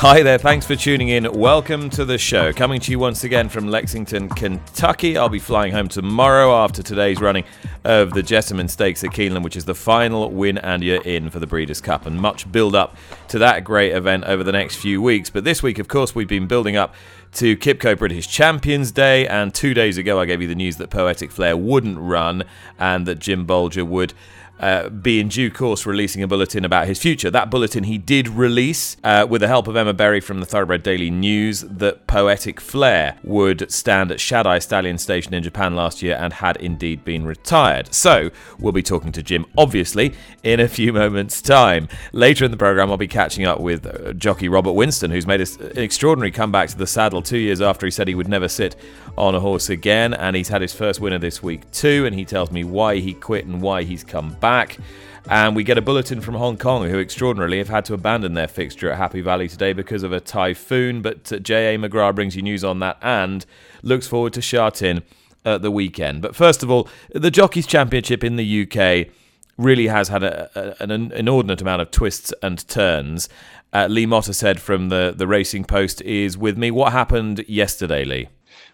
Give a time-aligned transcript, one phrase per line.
[0.00, 1.30] Hi there, thanks for tuning in.
[1.30, 2.54] Welcome to the show.
[2.54, 5.18] Coming to you once again from Lexington, Kentucky.
[5.18, 7.44] I'll be flying home tomorrow after today's running
[7.84, 11.38] of the Jessamine Stakes at Keeneland, which is the final win and you're in for
[11.38, 12.06] the Breeders' Cup.
[12.06, 12.96] And much build up
[13.28, 15.28] to that great event over the next few weeks.
[15.28, 16.94] But this week, of course, we've been building up
[17.32, 19.28] to QIPCO British Champions Day.
[19.28, 22.44] And two days ago, I gave you the news that Poetic Flair wouldn't run
[22.78, 24.14] and that Jim Bolger would
[24.60, 27.30] uh, be in due course releasing a bulletin about his future.
[27.30, 30.82] That bulletin he did release uh, with the help of Emma Berry from the Thoroughbred
[30.82, 36.16] Daily News that Poetic Flair would stand at Shadai Stallion Station in Japan last year
[36.20, 37.94] and had indeed been retired.
[37.94, 41.88] So we'll be talking to Jim, obviously, in a few moments' time.
[42.12, 45.40] Later in the programme, I'll be catching up with uh, jockey Robert Winston, who's made
[45.40, 48.76] an extraordinary comeback to the saddle two years after he said he would never sit
[49.16, 52.24] on a horse again, and he's had his first winner this week too, and he
[52.26, 54.49] tells me why he quit and why he's come back.
[55.28, 58.48] And we get a bulletin from Hong Kong, who extraordinarily have had to abandon their
[58.48, 61.02] fixture at Happy Valley today because of a typhoon.
[61.02, 61.78] But uh, J.A.
[61.78, 63.46] McGrath brings you news on that and
[63.82, 65.02] looks forward to Sha Tin
[65.44, 66.22] at the weekend.
[66.22, 69.14] But first of all, the Jockeys Championship in the UK
[69.56, 73.28] really has had a, a, an inordinate amount of twists and turns.
[73.72, 76.70] Uh, Lee Mottershead from the, the Racing Post is with me.
[76.70, 78.28] What happened yesterday, Lee?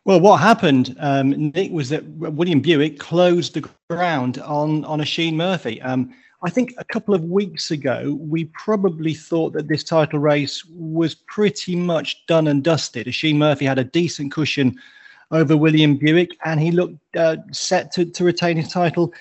[0.07, 5.37] Well, what happened, um, Nick, was that William Buick closed the ground on on Oisin
[5.37, 5.83] Murphy.
[5.83, 10.65] Um, I think a couple of weeks ago, we probably thought that this title race
[10.67, 13.09] was pretty much done and dusted.
[13.09, 14.79] Oisin Murphy had a decent cushion
[15.33, 19.13] over William Buick, and he looked uh, set to, to retain his title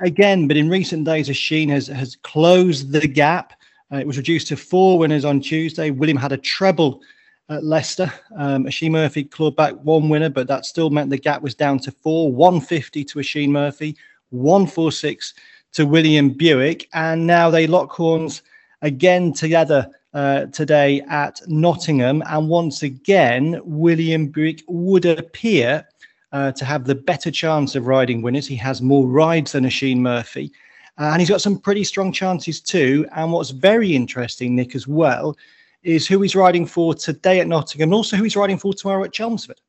[0.00, 0.48] again.
[0.48, 3.52] But in recent days, Oisin has has closed the gap.
[3.92, 5.90] Uh, it was reduced to four winners on Tuesday.
[5.90, 7.00] William had a treble
[7.48, 8.12] at Leicester.
[8.36, 11.90] Um, Murphy clawed back one winner, but that still meant the gap was down to
[11.90, 13.96] four 150 to Oisin Murphy,
[14.30, 15.34] 146
[15.72, 16.88] to William Buick.
[16.92, 18.42] And now they lock horns
[18.82, 22.22] again together uh, today at Nottingham.
[22.26, 25.86] And once again, William Buick would appear
[26.32, 28.46] uh, to have the better chance of riding winners.
[28.46, 30.52] He has more rides than Oisin Murphy.
[30.98, 33.06] And he's got some pretty strong chances too.
[33.14, 35.36] And what's very interesting, Nick, as well,
[35.82, 39.04] is who he's riding for today at Nottingham and also who he's riding for tomorrow
[39.04, 39.60] at Chelmsford.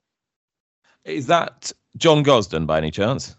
[1.06, 3.36] Is that John Gosden by any chance?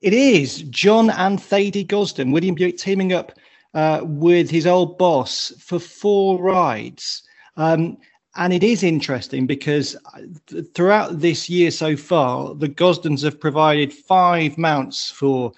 [0.00, 2.30] It is John and Thady Gosden.
[2.30, 3.32] William Buick teaming up
[3.72, 7.22] uh, with his old boss for four rides.
[7.56, 7.96] Um,
[8.36, 13.92] and it is interesting because uh, throughout this year so far, the Gosdens have provided
[13.92, 15.52] five mounts for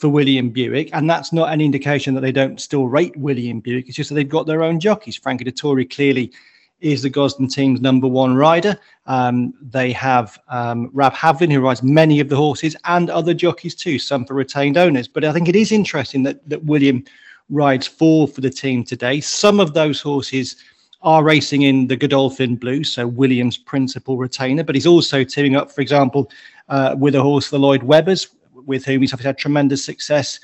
[0.00, 3.86] for William Buick, and that's not an indication that they don't still rate William Buick.
[3.86, 5.16] It's just that they've got their own jockeys.
[5.16, 6.32] Frankie Dettori clearly
[6.80, 8.78] is the Gosden team's number one rider.
[9.06, 13.74] Um, they have um, Rab Havlin, who rides many of the horses, and other jockeys
[13.74, 15.06] too, some for retained owners.
[15.06, 17.04] But I think it is interesting that that William
[17.50, 19.20] rides four for the team today.
[19.20, 20.56] Some of those horses
[21.02, 25.70] are racing in the Godolphin Blue, so Williams' principal retainer, but he's also teaming up,
[25.70, 26.30] for example,
[26.70, 28.28] uh, with a horse, the Lloyd Webbers,
[28.66, 30.40] with whom he's had tremendous success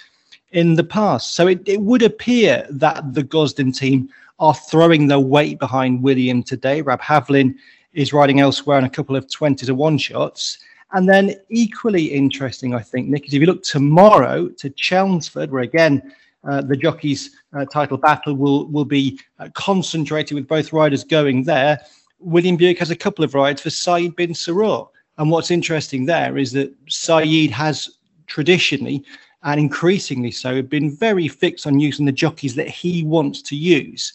[0.52, 1.32] in the past.
[1.32, 6.42] So it, it would appear that the Gosden team are throwing their weight behind William
[6.42, 6.82] today.
[6.82, 7.54] Rab Havlin
[7.92, 10.58] is riding elsewhere in a couple of 20 to 1 shots.
[10.92, 15.62] And then equally interesting, I think, Nick, is if you look tomorrow to Chelmsford, where
[15.62, 21.02] again uh, the jockeys' uh, title battle will will be uh, concentrated with both riders
[21.02, 21.80] going there.
[22.20, 24.88] William Buick has a couple of rides for Saeed bin Suroor.
[25.18, 29.04] And what's interesting there is that Saeed has traditionally
[29.42, 33.56] and increasingly so have been very fixed on using the jockeys that he wants to
[33.56, 34.12] use.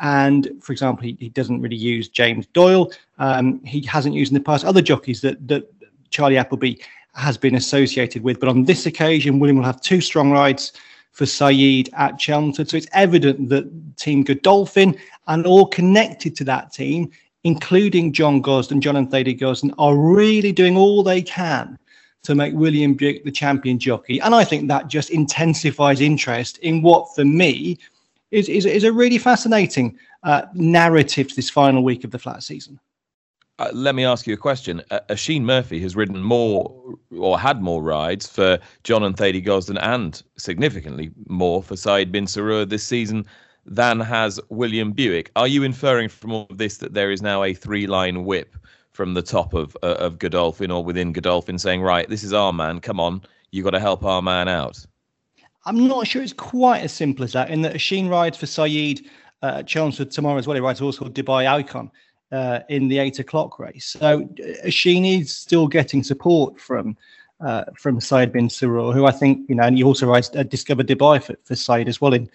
[0.00, 2.90] And for example, he, he doesn't really use James Doyle.
[3.18, 5.70] Um, he hasn't used in the past other jockeys that, that
[6.08, 6.76] Charlie Appleby
[7.14, 8.40] has been associated with.
[8.40, 10.72] But on this occasion, William will have two strong rides
[11.12, 12.70] for Saeed at Chelmsford.
[12.70, 14.96] So it's evident that Team Godolphin
[15.26, 17.10] and all connected to that team,
[17.44, 21.78] including John Gosden, John and Thady Gosden, are really doing all they can
[22.22, 24.20] to make William Buick the champion jockey.
[24.20, 27.78] And I think that just intensifies interest in what, for me,
[28.30, 32.42] is, is, is a really fascinating uh, narrative to this final week of the flat
[32.42, 32.78] season.
[33.58, 34.82] Uh, let me ask you a question.
[34.90, 39.78] Uh, Oisin Murphy has ridden more or had more rides for John and Thady Gosden
[39.82, 43.26] and significantly more for Saeed bin Suroor this season
[43.66, 45.30] than has William Buick.
[45.36, 48.56] Are you inferring from all of this that there is now a three-line whip
[48.92, 52.52] from the top of uh, of Godolphin or within Godolphin saying, right, this is our
[52.52, 52.80] man.
[52.80, 54.84] Come on, you got to help our man out.
[55.66, 57.50] I'm not sure it's quite as simple as that.
[57.50, 59.08] In that Oisin rides for Saeed
[59.42, 60.54] uh, Chelmsford tomorrow as well.
[60.54, 61.90] He rides also Dubai Icon
[62.32, 63.86] uh, in the eight o'clock race.
[63.86, 64.28] So
[64.64, 66.96] Oisin is still getting support from
[67.40, 70.42] uh, from Saeed bin Suroor, who I think you know, and he also rides uh,
[70.42, 72.30] Discover Dubai for, for Saeed as well in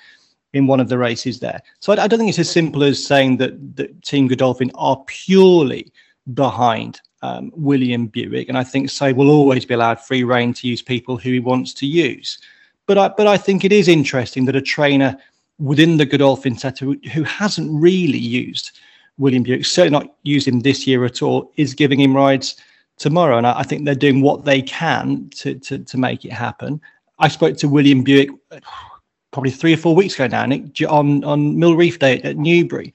[0.53, 1.61] in one of the races there.
[1.79, 5.03] So I, I don't think it's as simple as saying that that Team Godolphin are
[5.07, 5.91] purely
[6.33, 10.67] behind um, William Buick, and I think Saeed will always be allowed free rein to
[10.67, 12.39] use people who he wants to use.
[12.87, 15.17] But I, but I think it is interesting that a trainer
[15.57, 18.71] within the Godolphin set who, who hasn't really used
[19.17, 22.55] William Buick, certainly not used him this year at all, is giving him rides
[22.97, 23.37] tomorrow.
[23.37, 26.81] And I, I think they're doing what they can to, to, to make it happen.
[27.19, 28.29] I spoke to William Buick
[29.31, 32.93] probably three or four weeks ago now, Nick, on, on Mill Reef Day at Newbury.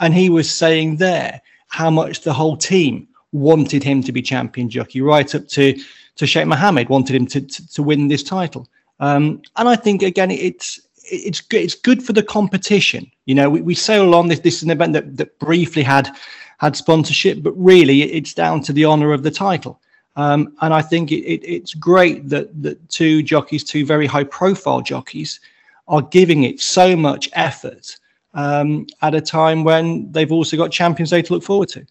[0.00, 4.68] And he was saying there how much the whole team wanted him to be champion
[4.68, 5.78] jockey, right up to,
[6.16, 8.68] to Sheikh Mohammed wanted him to, to, to win this title.
[9.00, 11.62] Um, and I think again, it's it's good.
[11.62, 13.10] It's good for the competition.
[13.26, 14.40] You know, we, we sail on this.
[14.40, 16.10] This is an event that, that briefly had
[16.58, 19.80] had sponsorship, but really it's down to the honour of the title.
[20.16, 24.24] Um, and I think it, it, it's great that that two jockeys, two very high
[24.24, 25.40] profile jockeys,
[25.88, 27.98] are giving it so much effort
[28.36, 31.84] um, at a time when they've also got Champions Day to look forward to.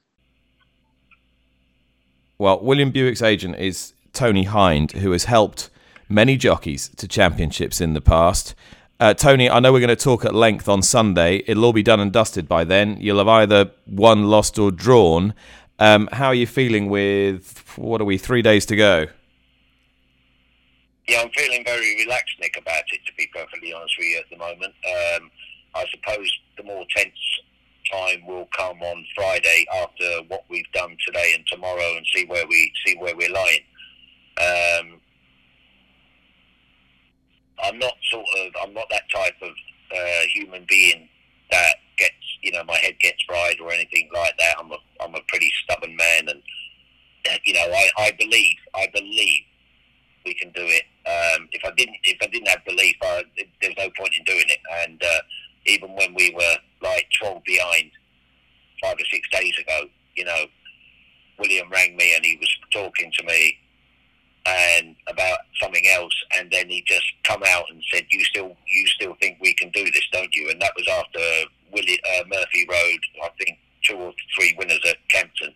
[2.38, 5.70] Well, William Buick's agent is Tony Hind, who has helped
[6.08, 8.54] many jockeys to championships in the past.
[9.00, 11.44] Uh, Tony, I know we're going to talk at length on Sunday.
[11.48, 12.98] It'll all be done and dusted by then.
[13.02, 15.34] You'll have either won, lost, or drawn.
[15.80, 18.18] Um, how are you feeling with what are we?
[18.18, 19.08] Three days to go.
[21.08, 23.02] Yeah, I'm feeling very relaxed, Nick, about it.
[23.06, 25.30] To be perfectly honest with you, at the moment, um,
[25.76, 27.12] I suppose the more tense
[27.92, 32.48] time will come on Friday after what we've done today and tomorrow, and see where
[32.48, 33.60] we see where we're lying.
[34.38, 35.02] Um,
[37.64, 39.52] I'm not sort of I'm not that type of
[39.96, 41.08] uh, human being
[41.52, 44.56] that gets you know my head gets fried or anything like that.
[44.60, 46.42] I'm a I'm a pretty stubborn man, and
[47.44, 49.44] you know I, I believe I believe
[50.26, 50.84] we can do it.
[51.06, 53.24] Um, if I didn't if I didn't have belief, I,
[53.62, 54.60] there's no point in doing it.
[54.84, 55.20] And uh,
[55.66, 57.92] even when we were like 12 behind
[58.82, 60.46] five or six days ago, you know,
[61.40, 63.58] William rang me and he was talking to me
[64.46, 68.56] and about something else, and then he just come out and said, "You still,
[69.20, 71.20] think we can do this, don't you?" And that was after
[71.72, 75.54] Willie, uh, Murphy rode, I think two or three winners at Kempton,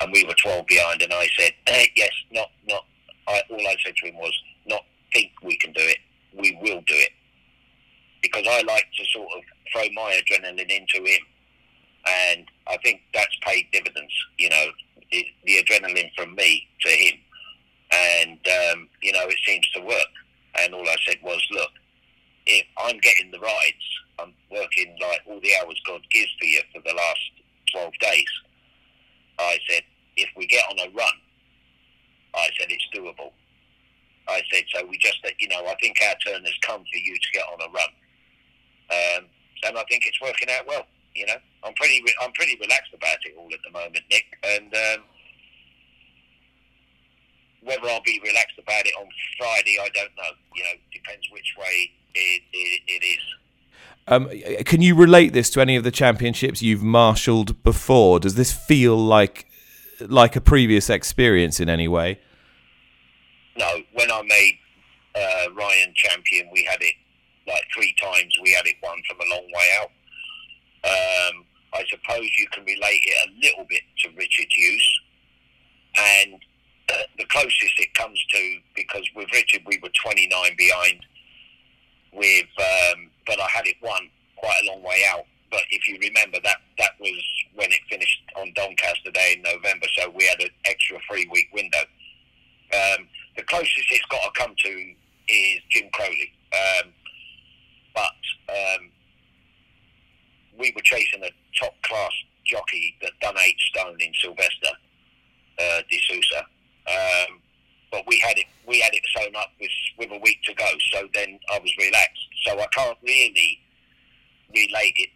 [0.00, 1.02] and we were twelve behind.
[1.02, 2.84] And I said, eh, "Yes, not, not."
[3.26, 4.84] I, all I said to him was, "Not
[5.14, 5.98] think we can do it.
[6.34, 7.12] We will do it,"
[8.22, 9.42] because I like to sort of
[9.72, 11.22] throw my adrenaline into him,
[12.06, 14.12] and I think that's paid dividends.
[14.38, 14.72] You know,
[15.10, 17.18] it, the adrenaline from me to him
[17.92, 18.38] and
[18.72, 20.12] um, you know it seems to work.
[20.58, 21.70] And all I said was, look,
[22.46, 23.86] if I'm getting the rides,
[24.18, 27.30] I'm working like all the hours God gives for you for the last
[27.72, 28.30] 12 days.
[29.38, 29.82] I said,
[30.16, 31.16] if we get on a run,
[32.34, 33.30] I said it's doable.
[34.28, 37.14] I said, so we just, you know, I think our turn has come for you
[37.14, 37.88] to get on a run,
[38.90, 39.26] um,
[39.66, 40.86] and I think it's working out well.
[41.14, 44.74] You know, I'm pretty, I'm pretty relaxed about it all at the moment, Nick, and.
[44.74, 45.04] Um,
[47.62, 50.30] whether I'll be relaxed about it on Friday, I don't know.
[50.56, 53.22] You know, depends which way it, it, it is.
[54.08, 54.28] Um,
[54.64, 58.18] can you relate this to any of the championships you've marshalled before?
[58.18, 59.46] Does this feel like
[60.00, 62.18] like a previous experience in any way?
[63.58, 63.68] No.
[63.92, 64.58] When I made
[65.14, 66.94] uh, Ryan champion, we had it
[67.46, 68.34] like three times.
[68.42, 69.90] We had it won from a long way out.
[70.84, 75.00] Um, I suppose you can relate it a little bit to Richard Hughes,
[75.98, 76.40] and
[77.18, 81.00] the closest it comes to because with Richard we were 29 behind.
[82.12, 85.26] With um, but I had it won quite a long way out.
[85.50, 87.22] But if you remember that that was
[87.54, 91.48] when it finished on Doncaster Day in November, so we had an extra three week
[91.52, 91.78] window.
[92.72, 94.94] Um, the closest it's got to come to
[95.28, 96.90] is Jim Crowley, um,
[97.94, 98.90] but um,
[100.60, 102.12] we were chasing a top class
[102.44, 104.72] jockey that done eight stone in Silvestre
[105.58, 106.46] uh, Sousa
[106.86, 107.40] um,
[107.90, 110.68] but we had it we had it sewn up with with a week to go,
[110.92, 112.26] so then I was relaxed.
[112.46, 113.60] So I can't really
[114.54, 115.10] relate it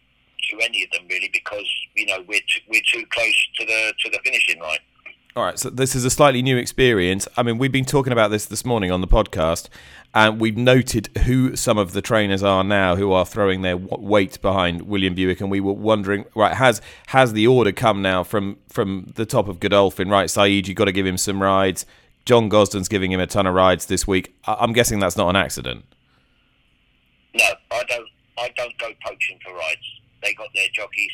[0.51, 3.93] to any of them really because you know we're too, we're too close to the
[4.03, 4.79] to the finishing line.
[5.35, 7.27] All right, so this is a slightly new experience.
[7.35, 9.67] I mean, we've been talking about this this morning on the podcast,
[10.15, 14.41] and we've noted who some of the trainers are now who are throwing their weight
[14.41, 18.57] behind William Buick, and we were wondering, right, has has the order come now from
[18.69, 20.09] from the top of Godolphin?
[20.09, 21.85] Right, Saeed, you've got to give him some rides.
[22.23, 24.33] John Gosden's giving him a ton of rides this week.
[24.45, 25.85] I'm guessing that's not an accident.
[27.35, 28.07] No, I don't.
[28.39, 30.01] I don't go poaching for rides.
[30.23, 31.11] They got their jockeys.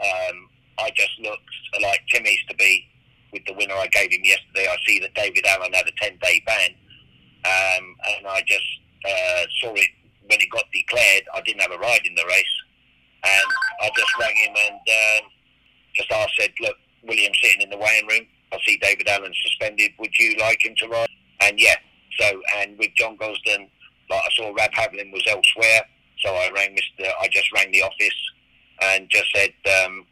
[0.00, 0.48] Um,
[0.78, 1.42] I just looked
[1.80, 2.86] like Tim Easterby to be
[3.32, 4.66] with the winner I gave him yesterday.
[4.68, 6.70] I see that David Allen had a 10 day ban,
[7.44, 8.68] um, and I just
[9.04, 9.88] uh, saw it
[10.28, 11.24] when it got declared.
[11.34, 12.56] I didn't have a ride in the race,
[13.24, 13.48] and
[13.82, 15.30] I just rang him and um,
[15.94, 18.26] just asked, said, Look, William's sitting in the weighing room.
[18.52, 19.92] I see David Allen suspended.
[19.98, 21.08] Would you like him to ride?
[21.40, 21.76] And yeah,
[22.18, 23.68] so, and with John Gosden,
[24.10, 25.82] like I saw Rab Havlin was elsewhere,
[26.18, 27.10] so I rang Mr.
[27.20, 28.30] I just rang the office
[28.82, 29.52] and just said,
[29.84, 30.06] um,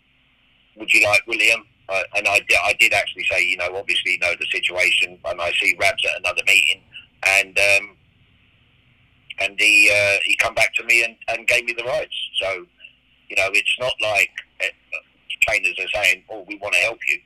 [0.77, 1.65] Would you like William?
[1.89, 5.41] Uh, and I, I did actually say, you know, obviously you know the situation, and
[5.41, 6.81] I see Rabs at another meeting,
[7.25, 7.97] and um,
[9.41, 12.15] and he uh, he come back to me and, and gave me the rights.
[12.41, 12.67] So,
[13.29, 14.31] you know, it's not like
[14.63, 14.67] uh,
[15.47, 17.19] trainers are saying, "Oh, we want to help you."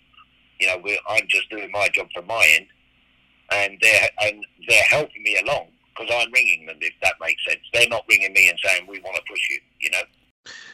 [0.61, 2.67] You know, I'm just doing my job from my end,
[3.53, 6.79] and they're and they're helping me along because I'm ringing them.
[6.81, 9.59] If that makes sense, they're not ringing me and saying, "We want to push you."
[9.81, 10.03] You know.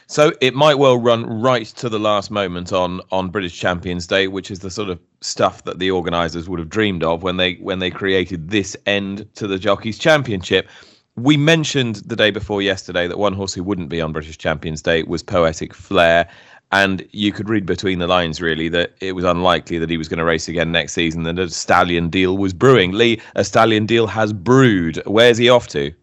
[0.07, 4.27] So it might well run right to the last moment on on British Champions Day,
[4.27, 7.55] which is the sort of stuff that the organisers would have dreamed of when they
[7.55, 10.67] when they created this end to the Jockeys Championship.
[11.15, 14.81] We mentioned the day before yesterday that one horse who wouldn't be on British Champions
[14.81, 16.27] Day was Poetic Flair,
[16.71, 20.07] and you could read between the lines really that it was unlikely that he was
[20.07, 21.23] going to race again next season.
[21.23, 22.93] That a stallion deal was brewing.
[22.93, 25.01] Lee, a stallion deal has brewed.
[25.05, 25.93] Where's he off to?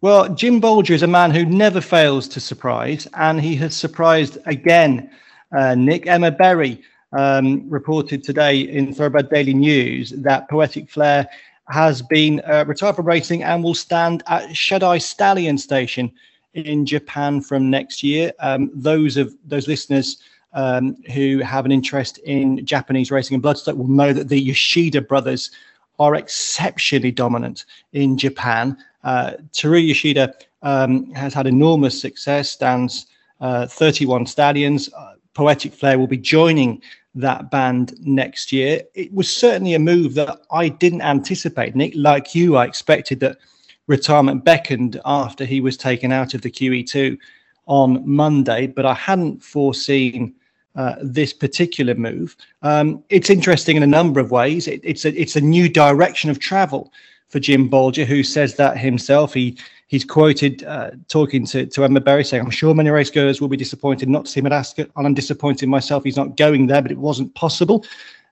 [0.00, 4.38] Well, Jim Bolger is a man who never fails to surprise, and he has surprised
[4.46, 5.10] again.
[5.50, 6.80] Uh, Nick Emma Berry
[7.12, 11.28] um, reported today in Thoroughbred Daily News that Poetic Flair
[11.68, 16.10] has been uh, retired from racing and will stand at Shadai Stallion Station
[16.54, 18.32] in Japan from next year.
[18.40, 20.18] Um, those of those listeners
[20.54, 25.02] um, who have an interest in Japanese racing and bloodstock will know that the Yoshida
[25.02, 25.50] brothers
[25.98, 28.76] are exceptionally dominant in Japan.
[29.04, 33.06] Uh, Teruya Yoshida um, has had enormous success, stands
[33.40, 34.88] uh, 31 stallions.
[34.92, 36.82] Uh, Poetic Flair will be joining
[37.14, 38.82] that band next year.
[38.94, 41.74] It was certainly a move that I didn't anticipate.
[41.74, 43.38] Nick, like you, I expected that
[43.86, 47.18] retirement beckoned after he was taken out of the QE2
[47.66, 50.34] on Monday, but I hadn't foreseen
[50.76, 52.36] uh, this particular move.
[52.62, 54.68] Um, it's interesting in a number of ways.
[54.68, 56.92] It, it's a it's a new direction of travel
[57.28, 59.34] for Jim Bolger, who says that himself.
[59.34, 59.56] He
[59.86, 63.56] he's quoted uh, talking to, to Emma Berry saying, "I'm sure many racegoers will be
[63.56, 66.04] disappointed not to see him at Ascot, and I'm disappointed myself.
[66.04, 67.84] He's not going there, but it wasn't possible."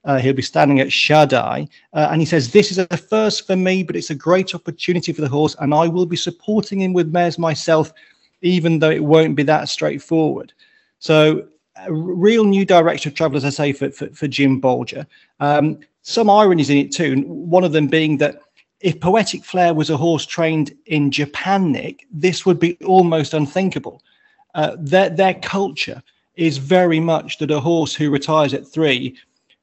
[0.06, 1.68] Uh, he'll be standing at Shadai.
[1.92, 5.12] Uh, and he says, This is a first for me, but it's a great opportunity
[5.12, 7.92] for the horse, and I will be supporting him with mares myself,
[8.40, 10.52] even though it won't be that straightforward.
[11.00, 11.48] So,
[11.84, 15.06] a real new direction of travel, as I say, for, for, for Jim Bolger.
[15.40, 17.22] Um, some ironies in it too.
[17.26, 18.40] One of them being that
[18.80, 24.02] if Poetic Flair was a horse trained in Japan, Nick, this would be almost unthinkable.
[24.54, 26.02] Uh, their, their culture
[26.36, 29.16] is very much that a horse who retires at three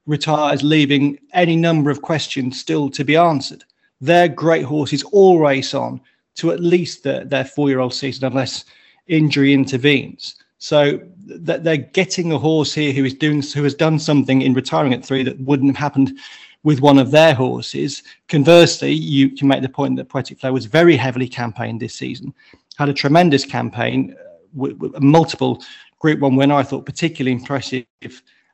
[0.06, 3.64] retires, leaving any number of questions still to be answered.
[4.02, 6.02] Their great horses all race on
[6.36, 8.66] to at least the, their four year old season, unless
[9.08, 10.36] injury intervenes.
[10.58, 14.54] So that they're getting a horse here who is doing who has done something in
[14.54, 16.18] retiring at three that wouldn't have happened
[16.64, 18.04] with one of their horses.
[18.30, 22.34] Conversely, you can make the point that Poetic Flair was very heavily campaigned this season,
[22.78, 25.62] had a tremendous campaign uh, with, with multiple
[26.00, 26.56] Group One winner.
[26.56, 27.86] I thought particularly impressive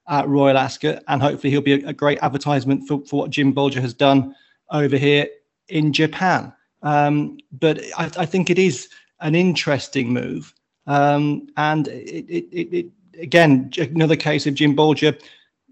[0.07, 3.53] at Royal Ascot, and hopefully he'll be a, a great advertisement for, for what Jim
[3.53, 4.35] Bolger has done
[4.71, 5.27] over here
[5.69, 6.51] in Japan.
[6.81, 8.89] Um, but I, I, think it is
[9.19, 10.53] an interesting move,
[10.87, 12.85] um, and it, it, it, it,
[13.19, 15.19] again another case of Jim Bolger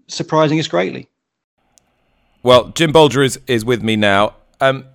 [0.08, 1.08] surprising us greatly.
[2.42, 4.34] Well, Jim Bolger is, is with me now.
[4.60, 4.86] Um,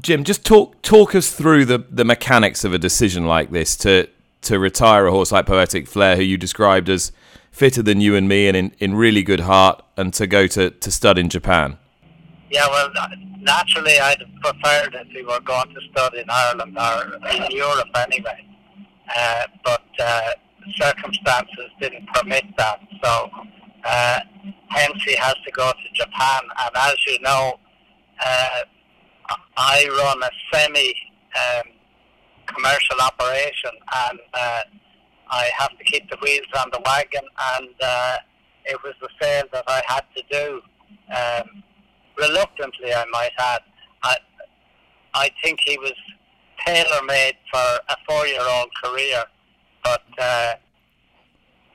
[0.00, 4.08] Jim, just talk talk us through the, the mechanics of a decision like this to
[4.42, 7.12] to retire a horse like Poetic Flair, who you described as
[7.50, 10.70] fitter than you and me and in, in really good heart, and to go to,
[10.70, 11.76] to stud in Japan.
[12.50, 12.88] Yeah, well,
[13.40, 18.46] naturally, I'd preferred if we were going to stud in Ireland or in Europe anyway.
[19.16, 20.30] Uh, but uh,
[20.76, 23.30] circumstances didn't permit that, so
[23.84, 24.20] uh,
[24.70, 26.40] hence he has to go to Japan.
[26.60, 27.58] And as you know,
[28.24, 28.60] uh,
[29.56, 30.94] I run a semi
[31.36, 31.72] um,
[32.46, 33.70] commercial operation,
[34.08, 34.60] and uh,
[35.30, 37.22] I have to keep the wheels on the wagon,
[37.56, 38.16] and uh,
[38.64, 40.60] it was the sale that I had to do.
[41.14, 41.62] Um,
[42.16, 43.60] reluctantly, I might add.
[44.02, 44.16] I,
[45.14, 45.94] I think he was
[46.66, 49.24] tailor made for a four year old career,
[49.84, 50.02] but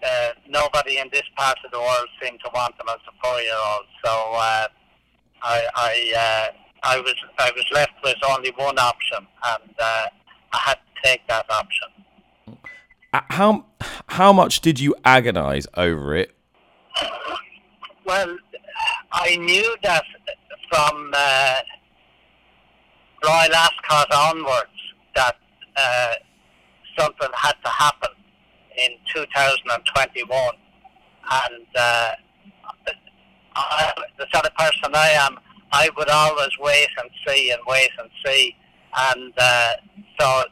[0.03, 3.39] uh, nobody in this part of the world seemed to want them as a four
[3.41, 3.85] year old.
[4.03, 4.67] So uh,
[5.41, 10.05] I, I, uh, I, was, I was left with only one option, and uh,
[10.53, 11.87] I had to take that option.
[13.13, 13.65] Uh, how
[14.07, 16.35] how much did you agonise over it?
[18.05, 18.37] Well,
[19.11, 20.03] I knew that
[20.69, 21.55] from uh,
[23.23, 24.69] Royal Ascot onwards
[25.15, 25.35] that
[25.77, 26.13] uh,
[26.97, 28.09] something had to happen
[28.77, 30.55] in 2021,
[31.31, 32.11] and uh,
[33.55, 35.37] I, the sort of person I am,
[35.71, 38.55] I would always wait and see and wait and see,
[38.95, 39.73] and uh,
[40.19, 40.43] so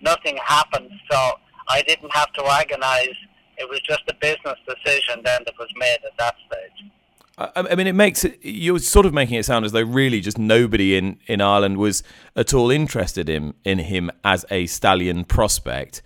[0.00, 0.90] nothing happened.
[1.10, 1.32] So
[1.68, 3.16] I didn't have to agonise.
[3.58, 6.90] It was just a business decision then that was made at that stage.
[7.38, 8.38] I mean, it makes it.
[8.42, 12.02] You're sort of making it sound as though really just nobody in, in Ireland was
[12.36, 16.02] at all interested in in him as a stallion prospect.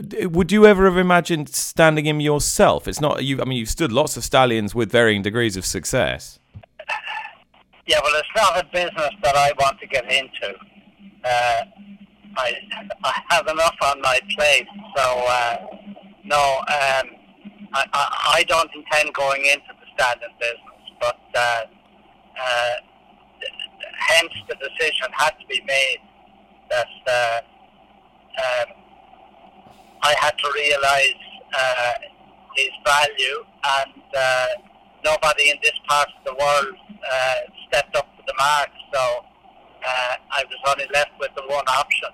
[0.00, 2.88] Would you ever have imagined standing him yourself?
[2.88, 3.40] It's not you.
[3.40, 6.38] I mean, you've stood lots of stallions with varying degrees of success.
[7.86, 10.54] Yeah, well, it's not a business that I want to get into.
[11.24, 11.64] Uh,
[12.36, 12.54] I
[13.04, 15.56] I have enough on my plate, so uh,
[16.24, 17.08] no, um,
[17.74, 20.58] I, I I don't intend going into the stallion business.
[21.00, 21.62] But uh,
[22.40, 22.74] uh,
[24.08, 25.98] hence the decision had to be made
[26.70, 27.40] that uh,
[28.38, 28.81] um,
[30.02, 31.14] I had to realise
[31.56, 31.92] uh,
[32.56, 34.46] his value, and uh,
[35.04, 36.74] nobody in this part of the world
[37.10, 37.34] uh,
[37.68, 38.68] stepped up to the mark.
[38.92, 42.08] So uh, I was only left with the one option.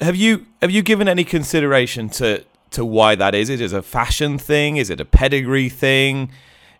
[0.00, 3.50] Have you have you given any consideration to to why that is?
[3.50, 4.76] Is it a fashion thing?
[4.76, 6.30] Is it a pedigree thing?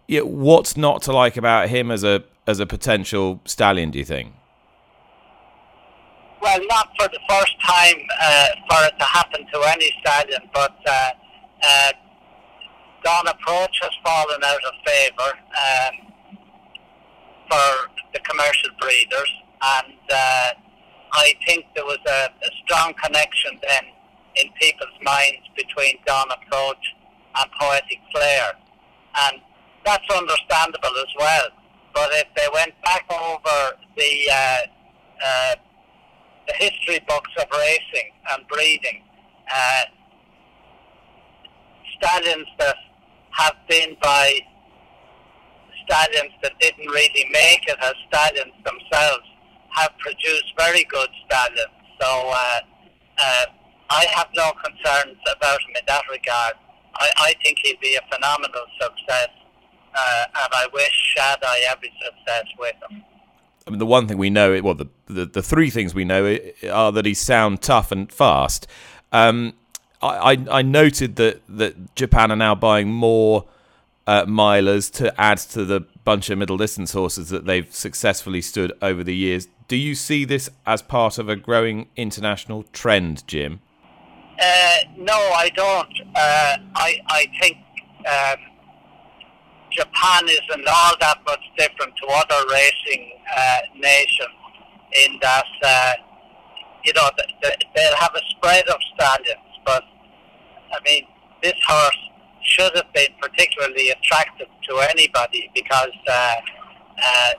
[0.09, 3.91] What's not to like about him as a as a potential stallion?
[3.91, 4.35] Do you think?
[6.43, 10.75] Well, not for the first time uh, for it to happen to any stallion, but
[10.87, 11.11] uh,
[11.63, 11.93] uh,
[13.05, 16.13] Dawn Approach has fallen out of favour um,
[17.51, 20.51] for the commercial breeders, and uh,
[21.13, 23.85] I think there was a, a strong connection then
[24.37, 26.95] in people's minds between Dawn Approach
[27.37, 28.53] and Poetic Flair,
[29.29, 29.41] and
[29.85, 31.49] that's understandable as well.
[31.93, 34.57] But if they went back over the uh,
[35.23, 35.55] uh,
[36.51, 39.03] the history books of racing and breeding,
[39.53, 39.83] uh,
[41.97, 42.77] stallions that
[43.31, 44.41] have been by
[45.85, 49.25] stallions that didn't really make it as stallions themselves
[49.71, 51.75] have produced very good stallions.
[52.01, 52.61] So uh,
[53.19, 53.47] uh,
[53.91, 56.55] I have no concerns about him in that regard.
[56.97, 59.29] I, I think he'll be a phenomenal success,
[59.95, 63.05] uh, and I wish Shadai every success with him.
[63.71, 66.37] I mean, the one thing we know, well, the, the, the three things we know
[66.69, 68.67] are that he's sound, tough, and fast.
[69.13, 69.55] Um,
[70.03, 73.45] I, I, I noted that, that Japan are now buying more
[74.09, 78.73] uh, milers to add to the bunch of middle distance horses that they've successfully stood
[78.83, 79.47] over the years.
[79.69, 83.61] Do you see this as part of a growing international trend, Jim?
[84.43, 85.93] Uh, no, I don't.
[86.17, 87.59] Uh, I I think
[87.99, 88.50] um,
[89.73, 94.37] Japan isn't all that much different to other racing uh, nations
[95.05, 95.93] in that uh,
[96.85, 97.09] you know
[97.43, 99.85] they'll have a spread of stallions, but
[100.73, 101.05] I mean
[101.43, 101.99] this horse
[102.43, 106.35] should have been particularly attractive to anybody because uh,
[107.07, 107.33] uh,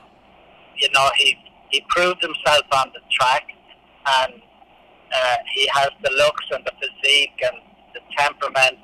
[0.76, 1.36] you know he
[1.70, 3.44] he proved himself on the track
[4.22, 4.34] and
[5.14, 7.56] uh, he has the looks and the physique and
[7.94, 8.78] the temperament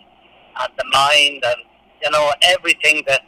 [0.60, 1.62] and the mind and
[2.02, 3.22] you know everything that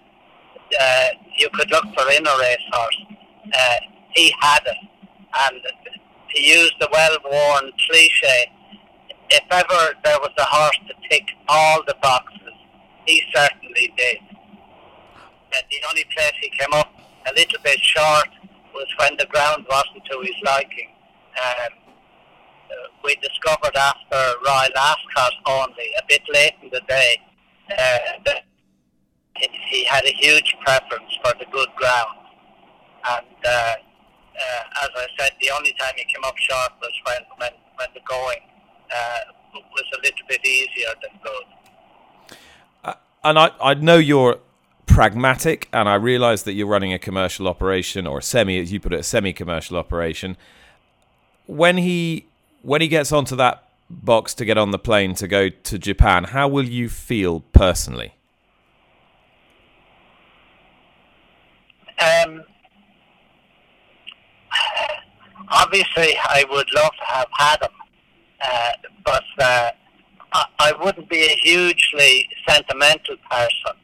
[0.80, 1.06] uh,
[1.38, 3.02] you could look for in a racehorse.
[3.52, 3.76] Uh,
[4.14, 4.76] he had it,
[5.48, 5.60] and
[6.34, 8.50] to use the well-worn cliche,
[9.30, 12.54] if ever there was a horse to tick all the boxes,
[13.06, 14.18] he certainly did.
[15.52, 16.92] And the only place he came up
[17.26, 18.28] a little bit short
[18.74, 20.90] was when the ground wasn't to his liking.
[21.36, 21.80] Um,
[23.04, 27.16] we discovered after Royal Ascot only, a bit late in the day,
[27.70, 28.44] uh, that
[29.70, 32.18] he had a huge preference for the good ground.
[33.08, 37.22] And uh, uh, as I said, the only time he came up short was when,
[37.36, 38.40] when, when the going
[38.92, 39.20] uh,
[39.54, 42.36] was a little bit easier than good.
[42.84, 44.38] Uh, and I, I know you're
[44.86, 48.80] pragmatic, and I realise that you're running a commercial operation or a semi, as you
[48.80, 50.36] put it, a semi-commercial operation.
[51.46, 52.26] When he
[52.62, 56.24] when he gets onto that box to get on the plane to go to Japan,
[56.24, 58.14] how will you feel personally?
[62.00, 62.42] Um,
[65.48, 67.70] obviously, I would love to have had him,
[68.42, 68.72] uh,
[69.04, 69.70] but uh,
[70.32, 73.76] I, I wouldn't be a hugely sentimental person,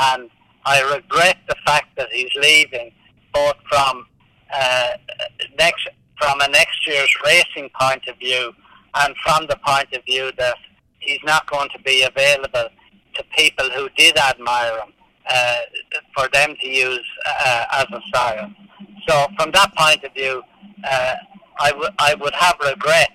[0.00, 0.30] and
[0.64, 2.92] I regret the fact that he's leaving,
[3.34, 4.06] both from
[4.54, 4.90] uh,
[5.58, 5.88] next
[6.20, 8.52] from a next year's racing point of view,
[8.94, 10.56] and from the point of view that
[10.98, 12.68] he's not going to be available
[13.14, 14.92] to people who did admire him
[15.32, 15.56] uh,
[16.14, 18.50] for them to use uh, as a style.
[19.08, 20.42] So from that point of view,
[20.90, 21.14] uh,
[21.58, 23.12] I, w- I would have regrets,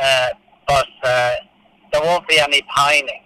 [0.00, 0.28] uh,
[0.66, 1.32] but uh,
[1.92, 3.20] there won't be any pining.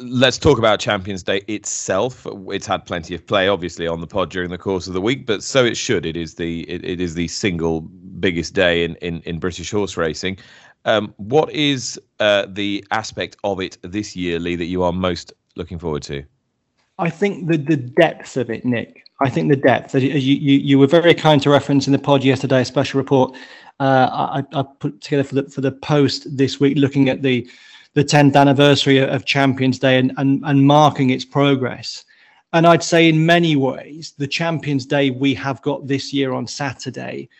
[0.00, 2.26] Let's talk about Champions Day itself.
[2.48, 5.26] It's had plenty of play, obviously, on the pod during the course of the week,
[5.26, 6.04] but so it should.
[6.04, 7.82] It is the it, it is the single
[8.18, 10.38] biggest day in in, in British horse racing.
[10.86, 15.32] Um, what is uh, the aspect of it this year, Lee, that you are most
[15.54, 16.24] looking forward to?
[16.98, 19.04] I think the the depth of it, Nick.
[19.20, 19.94] I think the depth.
[19.94, 22.98] As you you, you were very kind to reference in the pod yesterday, a special
[22.98, 23.36] report
[23.80, 27.48] uh, I, I, put together for the for the post this week, looking at the
[27.94, 32.04] the 10th anniversary of Champions Day and, and, and marking its progress.
[32.52, 36.46] And I'd say, in many ways, the Champions Day we have got this year on
[36.46, 37.30] Saturday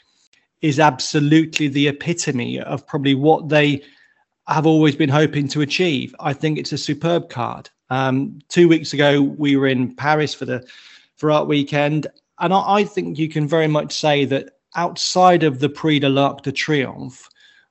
[0.63, 3.83] is absolutely the epitome of probably what they
[4.49, 6.15] have always been hoping to achieve.
[6.21, 7.69] I think it's a superb card.
[7.91, 10.67] Um, two weeks ago, we were in Paris for the
[11.17, 12.07] for Arc Weekend,
[12.41, 16.09] and I, I think you can very much say that outside of the Prix de
[16.09, 17.29] l'Arc de Triomphe,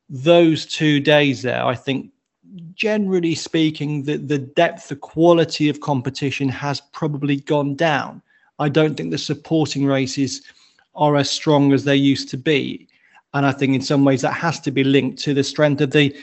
[0.09, 2.11] those two days there, I think
[2.73, 8.21] generally speaking, the, the depth, the quality of competition has probably gone down.
[8.59, 10.41] I don't think the supporting races
[10.95, 12.87] are as strong as they used to be.
[13.33, 15.91] And I think in some ways that has to be linked to the strength of
[15.91, 16.15] the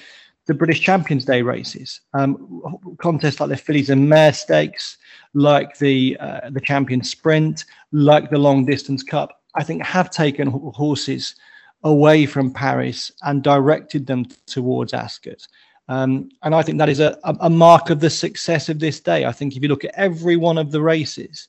[0.46, 2.00] the British Champions Day races.
[2.14, 2.62] Um,
[2.98, 4.98] contests like the Fillies and Mare Stakes,
[5.34, 10.48] like the uh, the Champion Sprint, like the Long Distance Cup, I think have taken
[10.48, 11.36] horses
[11.84, 15.46] away from Paris and directed them towards Ascot.
[15.88, 19.26] Um, and I think that is a, a mark of the success of this day.
[19.26, 21.48] I think if you look at every one of the races,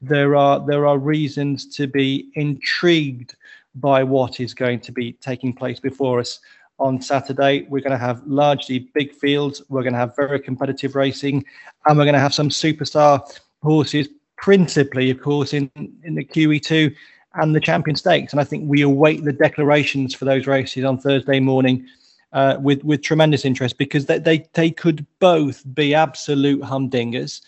[0.00, 3.34] there are there are reasons to be intrigued
[3.74, 6.40] by what is going to be taking place before us
[6.78, 7.66] on Saturday.
[7.68, 9.62] We're going to have largely big fields.
[9.68, 11.44] We're going to have very competitive racing,
[11.86, 13.20] and we're going to have some superstar
[13.62, 16.94] horses, principally, of course, in in the QE2
[17.34, 18.32] and the Champion Stakes.
[18.32, 21.86] And I think we await the declarations for those races on Thursday morning
[22.32, 27.40] uh, with with tremendous interest because they, they they could both be absolute humdingers.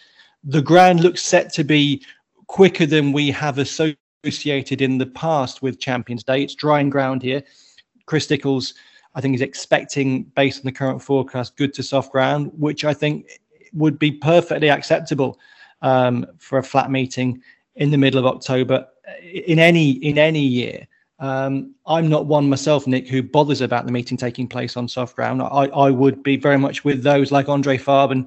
[0.44, 2.02] The ground looks set to be
[2.48, 6.42] quicker than we have associated in the past with Champions Day.
[6.42, 7.42] It's drying ground here.
[8.06, 8.74] Chris Stickels,
[9.14, 12.94] I think, is expecting, based on the current forecast, good to soft ground, which I
[12.94, 13.40] think
[13.72, 15.38] would be perfectly acceptable
[15.82, 17.42] um, for a flat meeting
[17.76, 18.86] in the middle of October
[19.22, 20.86] in any in any year.
[21.20, 25.16] Um, I'm not one myself, Nick, who bothers about the meeting taking place on soft
[25.16, 25.42] ground.
[25.42, 28.24] I, I would be very much with those like Andre Fabre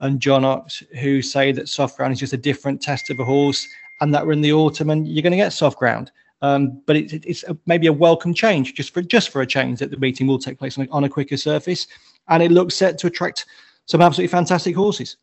[0.00, 3.24] and, John Oxx who say that soft ground is just a different test of a
[3.24, 3.66] horse
[4.00, 6.10] and that we're in the autumn and you're going to get soft ground.
[6.42, 9.78] Um, but it, it's a, maybe a welcome change just for just for a change
[9.78, 11.86] that the meeting will take place on a, on a quicker surface
[12.28, 13.46] and it looks set to attract
[13.86, 15.16] some absolutely fantastic horses.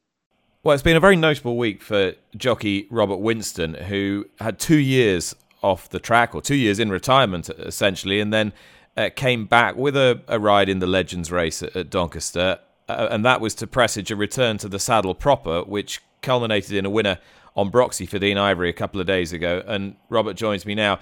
[0.64, 5.36] Well, it's been a very notable week for jockey Robert Winston, who had two years
[5.64, 8.54] off the track, or two years in retirement, essentially, and then
[8.98, 12.60] uh, came back with a, a, ride in the Legends race at, at Doncaster.
[12.92, 16.86] Uh, and that was to presage a return to the saddle proper, which culminated in
[16.86, 17.18] a winner
[17.56, 19.64] on Broxy for Dean Ivory a couple of days ago.
[19.66, 21.00] And Robert joins me now.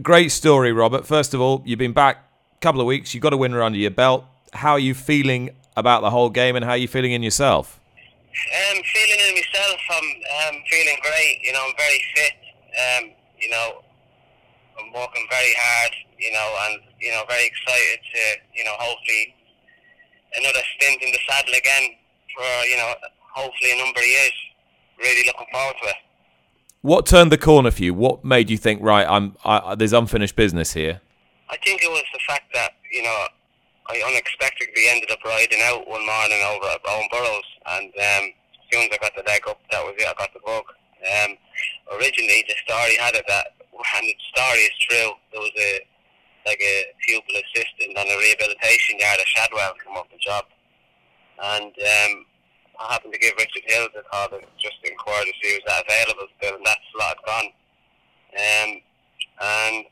[0.00, 1.06] Great story, Robert.
[1.06, 2.24] First of all, you've been back
[2.56, 3.14] a couple of weeks.
[3.14, 4.24] You've got a winner under your belt.
[4.52, 7.80] How are you feeling about the whole game, and how are you feeling in yourself?
[8.12, 11.40] Um, feeling in myself, I'm um, feeling great.
[11.42, 12.32] You know, I'm very fit.
[12.72, 13.82] Um, you know,
[14.78, 15.92] I'm working very hard.
[16.18, 18.20] You know, and you know, very excited to
[18.54, 19.34] you know, hopefully
[20.36, 21.96] another stint in the saddle again
[22.36, 22.94] for you know,
[23.32, 24.32] hopefully a number of years.
[24.98, 25.96] Really looking forward to it.
[26.82, 27.94] What turned the corner for you?
[27.94, 31.00] What made you think, right, I'm I, there's unfinished business here?
[31.48, 33.26] I think it was the fact that you know
[33.88, 38.66] I unexpectedly ended up riding out one morning over at Bowen Burrows, and um, as
[38.72, 40.08] soon as I got the leg up, that was it.
[40.08, 40.64] I got the bug.
[41.02, 41.36] Um,
[41.98, 45.10] originally, the story had it that, and the story is true.
[45.32, 45.80] There was a
[46.46, 50.44] like a pupil assistant on a rehabilitation yard at Shadwell come up the job,
[51.42, 52.26] and um,
[52.80, 55.84] I happened to give Richard Hill a call to just inquire to see was that
[55.86, 57.50] available still, and that slot gone.
[58.32, 58.70] Um,
[59.40, 59.84] and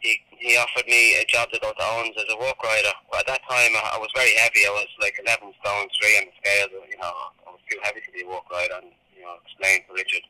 [0.00, 2.94] he, he offered me a job to go to Owens as a walk rider.
[3.10, 4.66] But at that time, I, I was very heavy.
[4.66, 6.68] I was like 11 stone 3 on the scale.
[6.90, 7.12] You know,
[7.46, 10.24] I was too heavy to be a walk rider, and you know, explained to Richard,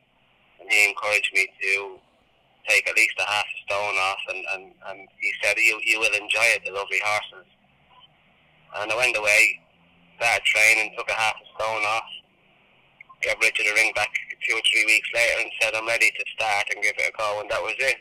[0.59, 1.99] and he encouraged me to
[2.67, 5.99] take at least a half a stone off, and, and, and he said, you, you
[5.99, 7.47] will enjoy it, the lovely horses.
[8.77, 9.59] And I went away,
[10.17, 12.09] started training, took a half a stone off,
[13.21, 14.11] gave Richard a ring back
[14.47, 17.17] two or three weeks later and said, I'm ready to start and give it a
[17.17, 17.97] go, and that was it.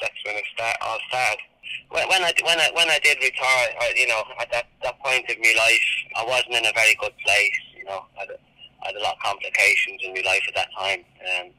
[0.00, 1.42] That's when it start, all started.
[1.90, 5.28] When, I when I when I did retire, I, you know, at that, that point
[5.30, 7.60] of my life, I wasn't in a very good place.
[7.76, 8.30] You know, I had,
[8.82, 11.02] I had a lot of complications in my life at that time.
[11.26, 11.50] Um,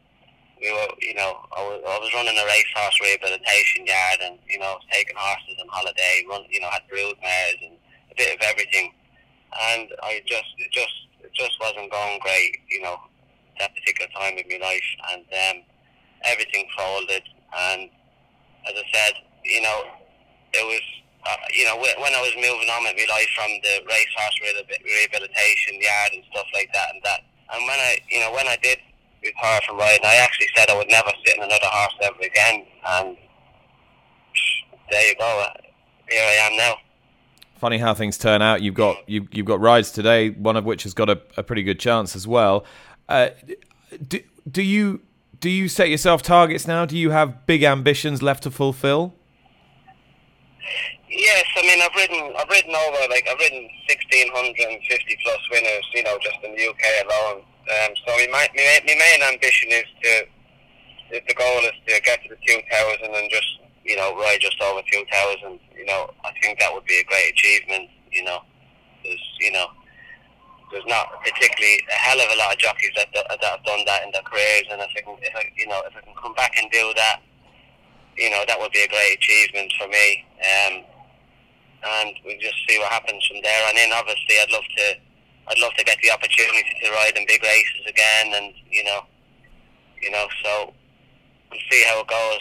[0.61, 4.59] we were, you know, I was, I was running a racehorse rehabilitation yard, and you
[4.59, 7.77] know, taking horses on holiday, run, you know, had brood mares and
[8.11, 8.93] a bit of everything,
[9.71, 12.97] and I just, it just, it just wasn't going great, you know,
[13.59, 15.63] that particular time in my life, and um,
[16.25, 17.23] everything folded,
[17.57, 17.89] and
[18.67, 19.13] as I said,
[19.45, 19.83] you know,
[20.53, 20.81] it was.
[21.27, 24.37] Uh, you know, when I was moving on with my life from the racehorse
[24.79, 27.19] rehabilitation yard and stuff like that, and that,
[27.51, 28.79] and when I, you know, when I did
[29.27, 30.05] retire from riding.
[30.05, 33.17] I actually said I would never sit in another horse ever again, and
[34.91, 35.45] there you go.
[36.09, 36.75] Here I am now.
[37.59, 38.61] Funny how things turn out.
[38.61, 41.63] You've got you, you've got rides today, one of which has got a, a pretty
[41.63, 42.65] good chance as well.
[43.09, 43.29] Uh,
[44.07, 45.01] do, do you
[45.39, 46.85] do you set yourself targets now?
[46.85, 49.13] Do you have big ambitions left to fulfil?
[51.09, 55.17] Yes, I mean I've ridden I've ridden over like I've ridden sixteen hundred and fifty
[55.23, 57.43] plus winners, you know, just in the UK alone.
[57.67, 60.11] Um, so my, my, my main ambition is to,
[61.11, 62.63] the goal is to get to the 2000
[63.03, 65.59] and just, you know, ride just over 2000.
[65.75, 68.39] You know, I think that would be a great achievement, you know.
[69.03, 69.67] There's, you know,
[70.71, 73.83] there's not particularly a hell of a lot of jockeys that, that, that have done
[73.85, 76.15] that in their careers, and if I can, if I, you know, if I can
[76.21, 77.19] come back and do that,
[78.17, 80.25] you know, that would be a great achievement for me.
[80.43, 80.83] Um,
[81.83, 83.69] and we'll just see what happens from there.
[83.69, 84.97] And then obviously, I'd love to
[85.49, 89.01] I'd love to get the opportunity to ride in big races again, and you know,
[90.01, 90.73] you know, so
[91.51, 92.39] we'll see how it goes.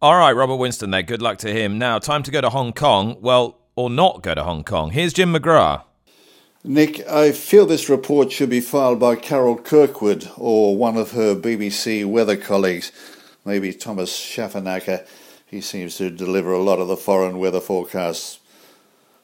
[0.00, 0.90] All right, Robert Winston.
[0.90, 1.02] There.
[1.02, 1.78] Good luck to him.
[1.78, 3.16] Now, time to go to Hong Kong.
[3.20, 4.90] Well, or not go to Hong Kong.
[4.90, 5.84] Here's Jim McGrath.
[6.64, 11.34] Nick, I feel this report should be filed by Carol Kirkwood or one of her
[11.34, 12.92] BBC weather colleagues,
[13.44, 15.04] maybe Thomas Schafernaker.
[15.44, 18.38] He seems to deliver a lot of the foreign weather forecasts.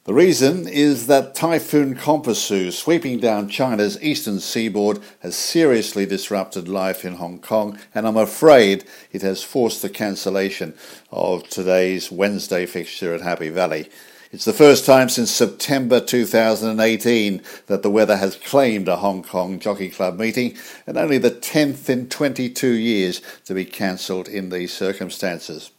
[0.09, 7.05] The reason is that Typhoon Kompasu, sweeping down China's eastern seaboard, has seriously disrupted life
[7.05, 10.73] in Hong Kong, and I'm afraid it has forced the cancellation
[11.11, 13.91] of today's Wednesday fixture at Happy Valley.
[14.33, 19.61] It's the first time since September 2018 that the weather has claimed a Hong Kong
[19.61, 24.73] Jockey Club meeting, and only the 10th in 22 years to be cancelled in these
[24.73, 25.71] circumstances.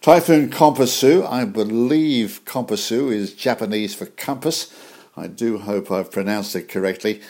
[0.00, 4.72] Typhoon Kompasu, I believe Kompasu is Japanese for compass.
[5.16, 7.20] I do hope I've pronounced it correctly.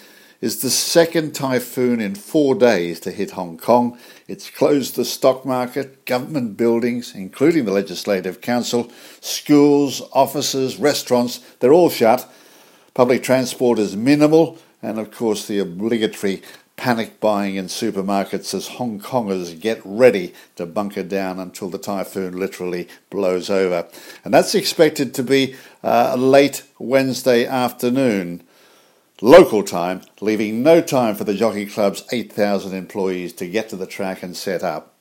[0.43, 3.99] Is the second typhoon in four days to hit Hong Kong.
[4.29, 11.73] It's closed the stock market, government buildings, including the Legislative Council, schools, offices, restaurants, they're
[11.73, 12.31] all shut.
[12.93, 16.43] Public transport is minimal, and of course, the obligatory
[16.77, 22.39] panic buying in supermarkets as Hong Kongers get ready to bunker down until the typhoon
[22.39, 23.89] literally blows over.
[24.25, 28.43] And that's expected to be uh, late Wednesday afternoon,
[29.21, 33.87] local time, leaving no time for the Jockey Club's 8,000 employees to get to the
[33.87, 34.93] track and set up.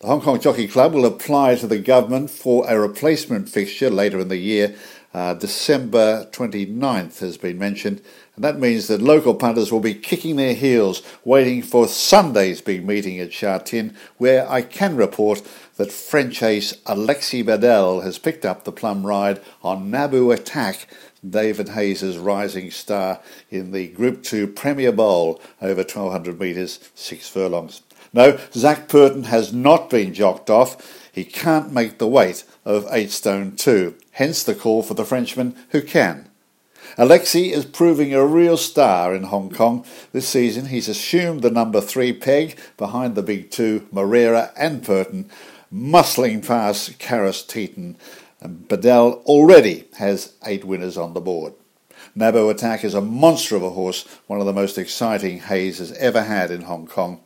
[0.00, 4.20] The Hong Kong Jockey Club will apply to the government for a replacement fixture later
[4.20, 4.76] in the year.
[5.12, 8.00] Uh, December 29th has been mentioned,
[8.38, 12.86] and that means that local punters will be kicking their heels, waiting for Sunday's big
[12.86, 15.42] meeting at Sha Tin, where I can report
[15.74, 20.86] that French ace Alexis Badel has picked up the plum ride on Naboo Attack,
[21.28, 23.18] David Hayes' rising star
[23.50, 27.82] in the Group 2 Premier Bowl over 1200 metres, six furlongs.
[28.12, 31.10] No, Zac Purton has not been jocked off.
[31.10, 35.56] He can't make the weight of 8 stone 2, hence the call for the Frenchman
[35.70, 36.27] who can.
[36.96, 40.66] Alexi is proving a real star in Hong Kong this season.
[40.66, 45.30] He's assumed the number three peg behind the big two, Moreira and Purton,
[45.72, 47.96] muscling past Karis Teetan.
[48.40, 51.54] And Badel already has eight winners on the board.
[52.16, 55.92] Naboo Attack is a monster of a horse, one of the most exciting Hayes has
[55.92, 57.20] ever had in Hong Kong.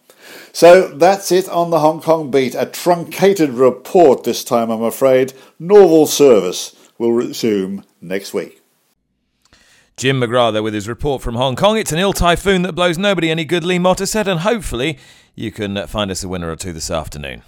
[0.52, 2.54] So that's it on the Hong Kong beat.
[2.54, 5.32] A truncated report this time, I'm afraid.
[5.58, 8.61] Normal service will resume next week.
[10.02, 11.78] Jim McGrath there with his report from Hong Kong.
[11.78, 14.98] It's an ill typhoon that blows nobody any good, Lee Mottershead, and hopefully
[15.36, 17.44] you can uh, find us a winner or two this afternoon.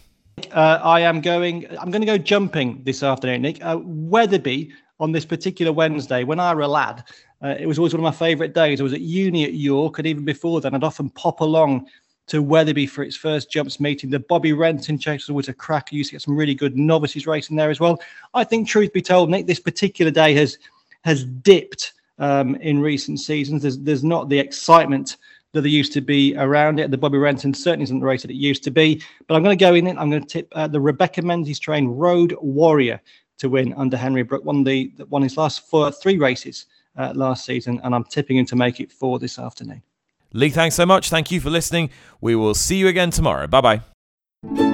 [0.53, 1.67] Uh, I am going.
[1.81, 3.59] I'm going to go jumping this afternoon, Nick.
[3.61, 7.03] Uh, Wetherby on this particular Wednesday, when I were a lad,
[7.43, 8.79] Uh, it was always one of my favourite days.
[8.79, 11.89] I was at uni at York, and even before then, I'd often pop along
[12.29, 14.11] to Wetherby for its first jumps meeting.
[14.11, 15.97] The Bobby Renton chase was a cracker.
[15.97, 18.01] You used to get some really good novices racing there as well.
[18.33, 20.57] I think, truth be told, Nick, this particular day has
[21.03, 23.63] has dipped um, in recent seasons.
[23.63, 25.17] There's there's not the excitement
[25.53, 26.91] that there used to be around it.
[26.91, 29.01] The Bobby Renton certainly isn't the race that it used to be.
[29.27, 29.97] But I'm going to go in it.
[29.97, 33.01] I'm going to tip uh, the Rebecca Menzies train Road Warrior
[33.39, 34.45] to win under Henry Brooke.
[34.45, 38.47] Won the won his last four three races uh, last season, and I'm tipping him
[38.47, 39.83] to make it four this afternoon.
[40.33, 41.11] Lee, thanks so much.
[41.11, 41.91] Thank you for listening.
[42.21, 43.47] We will see you again tomorrow.
[43.47, 43.81] Bye
[44.51, 44.74] bye.